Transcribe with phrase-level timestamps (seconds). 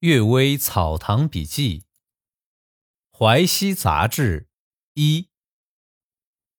[0.00, 1.80] 阅微草堂笔记，
[3.10, 4.40] 《淮西杂志》
[4.94, 5.28] 一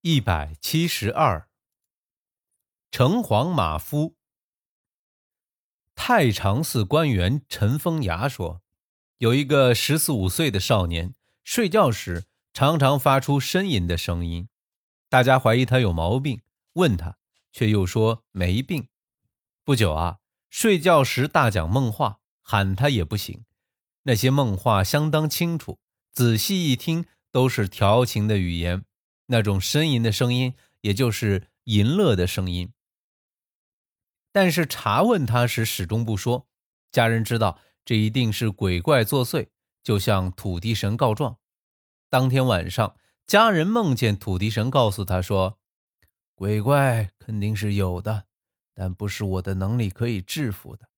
[0.00, 1.48] 一百七十二。
[2.90, 4.16] 城隍马夫。
[5.94, 8.60] 太常寺官员陈风牙说，
[9.18, 11.14] 有一个十四五岁的少年，
[11.44, 14.48] 睡觉时常常发出呻吟的声音，
[15.08, 16.42] 大家怀疑他有毛病，
[16.72, 17.18] 问他，
[17.52, 18.88] 却又说没病。
[19.62, 20.18] 不久啊，
[20.50, 22.17] 睡觉时大讲梦话。
[22.50, 23.44] 喊他也不行，
[24.04, 25.78] 那些梦话相当清楚，
[26.12, 28.86] 仔细一听都是调情的语言，
[29.26, 32.72] 那种呻吟的声音，也就是淫乐的声音。
[34.32, 36.48] 但是查问他时始终不说，
[36.90, 39.48] 家人知道这一定是鬼怪作祟，
[39.82, 41.36] 就向土地神告状。
[42.08, 45.58] 当天晚上，家人梦见土地神告诉他说
[46.34, 48.24] ：“鬼怪肯定是有的，
[48.72, 50.88] 但不是我的能力可以制服的。”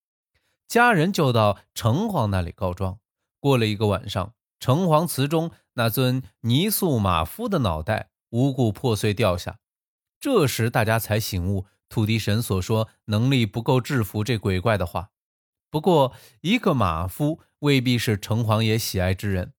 [0.71, 3.01] 家人就到城隍那里告状。
[3.41, 9.59] 过了一个晚上，城隍祠中那尊泥塑马夫的脑袋无故破碎掉下。
[10.21, 15.11] 这时大家才醒悟土地神所说能力不够制服这鬼怪的话。
[15.71, 16.13] 不过，
[16.43, 19.53] 一个马夫未必是城隍爷喜爱之人。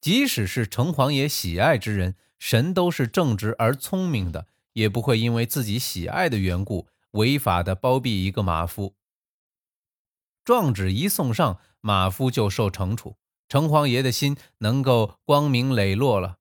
[0.00, 8.96] 即使是城隍爷喜爱之人，神都是正直而聪明的，也不会因为自己喜爱的缘故违法的包庇一个马夫。
[10.46, 13.16] 状纸一送上，马夫就受惩处，
[13.48, 16.38] 城隍爷的心能够光明磊落了。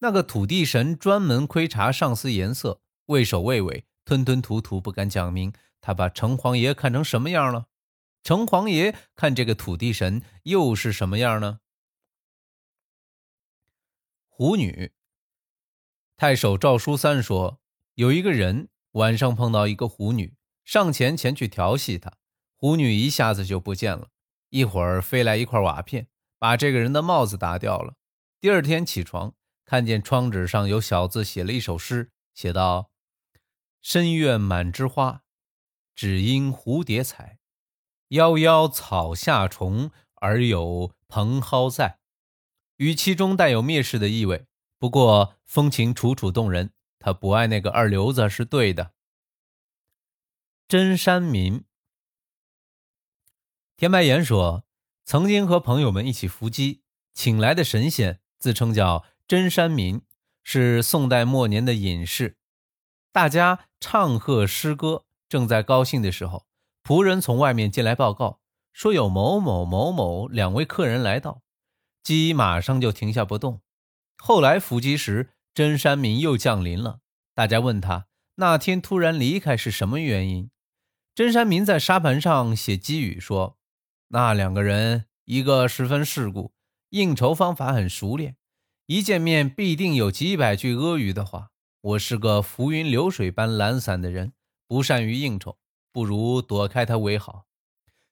[0.00, 5.52] 那个土地神专门窥察上司颜色，畏首畏尾，吞吞吐吐，不敢讲明。
[5.80, 7.66] 他把城隍爷看成什么样了？
[8.24, 11.60] 城隍爷看这个土地神又是什么样呢？
[14.26, 14.90] 狐女
[16.16, 17.60] 太守赵书三说，
[17.94, 22.14] 有一个人晚上碰到一个狐女，上前前去调戏她。
[22.60, 24.10] 狐女一下子就不见了，
[24.50, 26.08] 一会儿飞来一块瓦片，
[26.38, 27.94] 把这个人的帽子打掉了。
[28.38, 29.32] 第二天起床，
[29.64, 32.90] 看见窗纸上有小字写了一首诗，写道
[33.80, 35.22] ：“深院满枝花，
[35.94, 37.38] 只因蝴蝶采。
[38.10, 41.98] 夭夭草下虫，而有蓬蒿在。”
[42.76, 44.44] 语气中带有蔑视的意味，
[44.78, 46.74] 不过风情楚楚动人。
[46.98, 48.92] 他不爱那个二流子是对的。
[50.68, 51.64] 真山民。
[53.80, 54.64] 田白岩说
[55.06, 56.82] ：“曾经和朋友们一起伏击，
[57.14, 60.02] 请来的神仙自称叫真山民，
[60.42, 62.36] 是宋代末年的隐士。
[63.10, 66.44] 大家唱和诗歌，正在高兴的时候，
[66.84, 68.40] 仆人从外面进来报告，
[68.74, 71.40] 说有某某某某两位客人来到，
[72.02, 73.62] 鸡马上就停下不动。
[74.18, 77.00] 后来伏击时，真山民又降临了。
[77.34, 80.50] 大家问他那天突然离开是什么原因，
[81.14, 83.56] 真山民在沙盘上写积语说。”
[84.12, 86.52] 那两个人，一个十分世故，
[86.88, 88.34] 应酬方法很熟练，
[88.86, 91.50] 一见面必定有几百句阿谀的话。
[91.80, 94.32] 我是个浮云流水般懒散的人，
[94.66, 95.58] 不善于应酬，
[95.92, 97.44] 不如躲开他为好。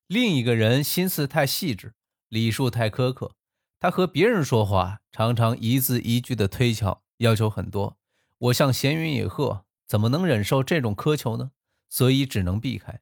[0.07, 1.95] 另一个人心思太细致，
[2.29, 3.33] 礼数太苛刻，
[3.81, 7.99] 他和别人说话常常一字一句的推敲，要求很多。
[8.39, 11.51] 我像闲云野鹤，怎么能忍受这种苛求呢？
[11.91, 13.01] 所以只能避开。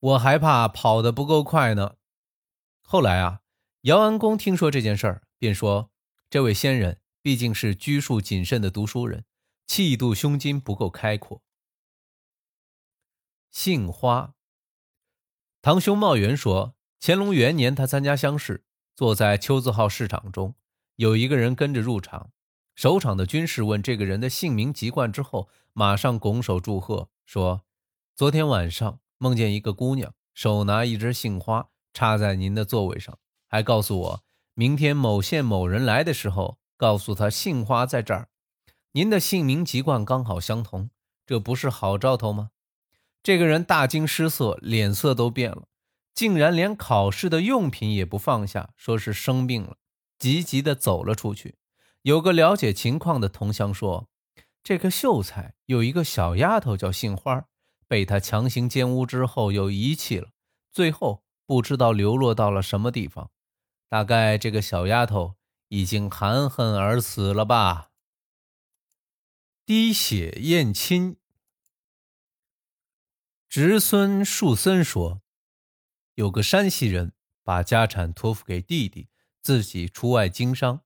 [0.00, 1.94] 我还怕跑得不够快呢。
[2.90, 3.42] 后来啊，
[3.82, 5.90] 姚安公听说这件事儿，便说
[6.30, 9.26] ：“这位仙人毕竟是拘束谨慎的读书人，
[9.66, 11.42] 气度胸襟不够开阔。”
[13.52, 14.32] 杏花。
[15.60, 18.64] 堂兄茂元说，乾隆元年他参加乡试，
[18.96, 20.54] 坐在秋字号市场中，
[20.96, 22.30] 有一个人跟着入场，
[22.74, 27.66] 守场的军士问这个人的姓名籍贯之后，马上拱手祝贺，说
[28.16, 34.22] ：“昨天晚上梦见一个姑娘，手拿一枝杏花。”插在您的座位上，还告诉我，
[34.54, 38.28] 明天某县某人来的时候，告诉他杏花在这儿。
[38.92, 40.90] 您的姓名籍贯刚好相同，
[41.26, 42.50] 这不是好兆头吗？
[43.22, 45.64] 这个人大惊失色，脸色都变了，
[46.14, 49.76] 竟然连考试的用品也不放下，说是生病了，
[50.18, 51.56] 急急的走了出去。
[52.02, 54.08] 有个了解情况的同乡说，
[54.62, 57.44] 这个秀才有一个小丫头叫杏花，
[57.86, 60.30] 被他强行奸污之后又遗弃了，
[60.72, 61.22] 最后。
[61.48, 63.30] 不知道流落到了什么地方，
[63.88, 65.36] 大概这个小丫头
[65.68, 67.90] 已经含恨而死了吧。
[69.64, 71.16] 滴血验亲，
[73.48, 75.22] 侄孙树森说，
[76.16, 79.08] 有个山西人把家产托付给弟弟，
[79.40, 80.82] 自己出外经商。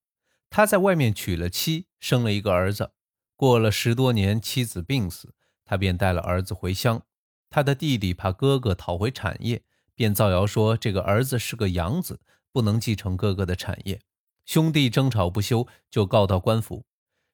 [0.49, 2.93] 他在外面娶了妻，生了一个儿子。
[3.35, 7.05] 过了十多年，妻子病死，他便带了儿子回乡。
[7.51, 9.65] 他的弟弟怕哥哥讨回产业。
[10.03, 12.19] 便造谣说这个儿子是个养子，
[12.51, 14.01] 不能继承哥哥的产业，
[14.45, 16.85] 兄弟争吵不休，就告到官府。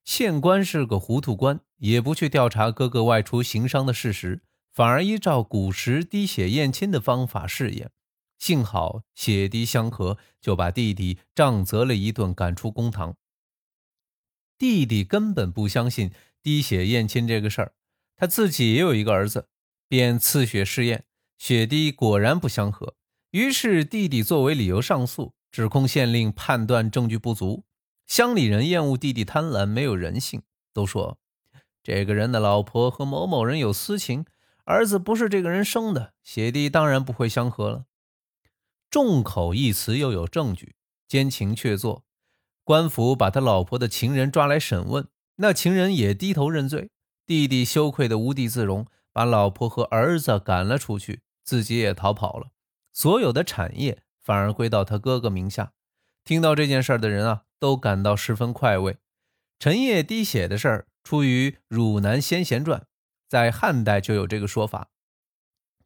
[0.04, 7.90] 县官是个糊涂官，也不去调查哥哥外出行商的事实，反而依照古时滴血验亲的方法试验。
[8.38, 13.16] 幸好血滴相合，就把弟弟杖责了一顿，赶出公堂。
[14.58, 16.12] 弟弟根本不相信
[16.42, 17.72] 滴血验亲这个事儿，
[18.14, 19.48] 他自己也有一个儿子，
[19.88, 21.06] 便刺血试验，
[21.38, 22.94] 血滴果然不相合。
[23.30, 27.64] 于是弟弟作为理由上诉，指控县令判断证据不足。
[28.06, 30.42] 乡里人厌恶弟弟贪婪没有人性，
[30.72, 31.18] 都说
[31.82, 34.24] 这个人的老婆和某某人有私情，
[34.64, 37.84] 儿子不是这个人生的，雪滴当然不会相合了。
[38.90, 40.74] 众口一词又有证据，
[41.06, 42.00] 奸情确凿。
[42.64, 45.06] 官府把他老婆的情人抓来审问，
[45.36, 46.90] 那情人也低头认罪。
[47.26, 52.50] 弟弟羞愧的无地自容，把老婆和儿子赶了出去，自己也逃跑了。
[52.92, 55.72] 所有的产业反而归到他哥哥名下。
[56.22, 58.98] 听到这件事的人啊，都感到十分快慰。
[59.58, 62.80] 陈烨滴血的事儿出于《汝南先贤传》，
[63.26, 64.90] 在汉代就有这个说法。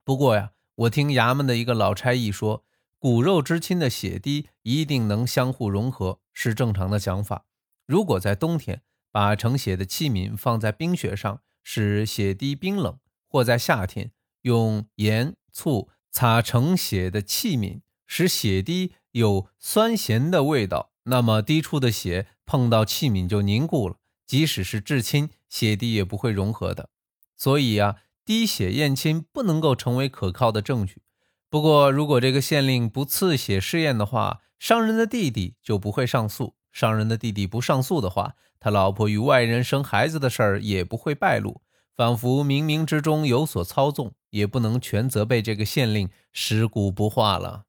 [0.02, 2.64] 不过呀，我听衙门的一个老差役说。
[2.98, 7.46] 骨肉之亲的血滴一定能相互融合，是正常的讲法。
[7.84, 14.12] 如果在冬天把盛血的器皿放在冰雪上，使血滴冰冷；或在夏天
[14.42, 23.96] 用盐醋擦盛血的器皿，使血滴有酸咸的味道，那么滴出的血碰到器皿就凝固了，
[24.26, 26.88] 即使是至亲，血滴也不会融合的。
[27.36, 31.02] 所以啊，滴血验亲不能够成为可靠的证据。
[31.50, 36.54] 不过，如果这个县令不刺血试验的话，商人的弟弟就不会上诉。
[36.70, 41.60] 商人的弟弟不上诉的话，他老婆与外人生孩子的事儿也不会败露。
[41.94, 47.66] 仿佛冥冥之中有所操纵，也不能全责备这个县令尸骨不化了。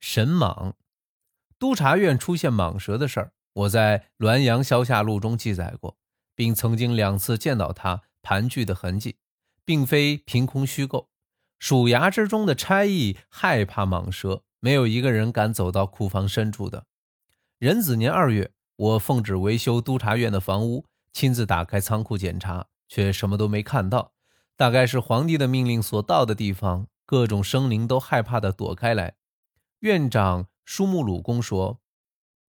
[0.00, 0.74] 神蟒，
[1.58, 5.96] 督察院出现蟒蛇的事儿，我在《滦阳消夏录》中记载过，
[6.34, 9.16] 并曾经两次见到它盘踞的痕迹。
[9.66, 11.08] 并非凭空虚构，
[11.58, 16.84] 鼠牙之中的差役害怕蟒蛇，没有一个人敢走到库房深处的。
[17.58, 20.84] 壬子年二月，我奉旨维修督察院的房屋，
[21.14, 24.12] 亲自打开仓库检查，却什么都没看到。
[24.56, 29.14] 大概是皇帝的命令所到的地方，各种生灵都害怕的躲开来。
[29.78, 31.80] 院长舒木鲁公说，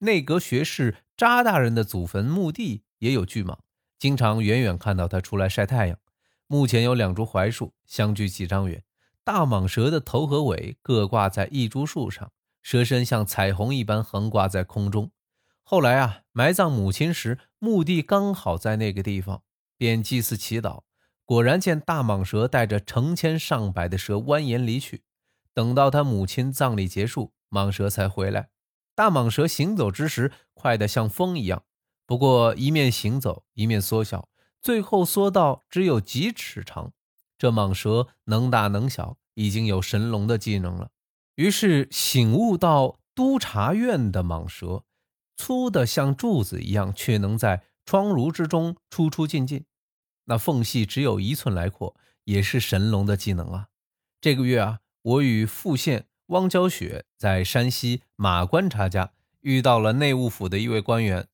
[0.01, 3.59] 内阁学士查大人的祖坟墓地也有巨蟒，
[3.99, 5.99] 经常远远看到他出来晒太阳。
[6.47, 8.85] 目前有两株槐树相距几丈远，
[9.25, 12.31] 大蟒蛇的头和尾各挂在一株树上，
[12.61, 15.11] 蛇身像彩虹一般横挂在空中。
[15.63, 19.43] 后来啊，埋葬母亲时，墓地刚好在那个地方，
[19.77, 20.83] 便祭祀祈祷。
[21.25, 25.05] 果然见大蟒蛇带着成千上百的蛇蜿蜒离去。
[25.55, 28.51] 等到他母亲葬礼结束，蟒蛇才回来。
[28.97, 31.63] 大蟒蛇行走之时快得像风一样，
[32.05, 34.29] 不过一面行走一面缩小。
[34.61, 36.93] 最后缩到只有几尺长，
[37.39, 40.91] 这蟒蛇能大能小，已经有神龙的技能了。
[41.37, 44.85] 于是醒悟到，督察院的蟒蛇
[45.41, 49.65] 粗的像柱子一样，却能在窗炉之中出出进进，
[50.27, 53.69] 那缝隙只有一寸来阔，也是神龙的技能啊。
[54.21, 61.27] 这个月啊，我与副县汪娇雪在山西马观察家遇到了内务府的一位官员。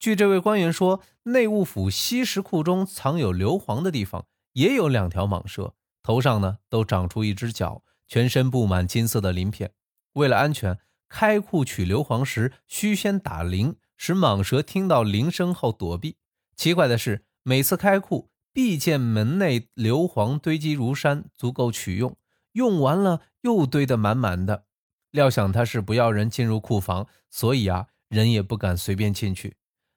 [0.00, 9.70] 据这位官员说，内务府西石库中藏有硫磺的地方，也有两条蟒蛇，头上呢都长出一只角，全身布满金色的鳞片。
[10.14, 10.80] 为了安全，
[11.12, 16.16] 开库取硫磺时需先打铃，使蟒蛇听到铃声后躲避。
[16.56, 22.16] 奇怪的是，每次开库必见门内硫磺堆积如山，足够取用。
[22.52, 24.64] 用完了又堆得满满的。
[25.10, 29.56] 料想他是不要人进入库房，所以啊，人也不敢随便进去。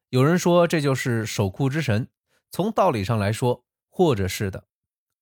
[0.10, 2.10] 有人说这就是守库之神，
[2.52, 4.60] 从道理上来说，或者是的。《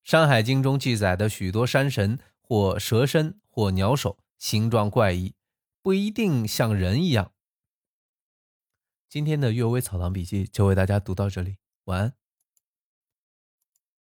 [0.03, 5.35] 山海经》中记载的许多山神，或蛇身，或鸟首，形状怪异，
[5.83, 7.33] 不一定像人一样。
[9.09, 12.22] 今天的《阅微草堂笔记》就为大家读到这里，晚安。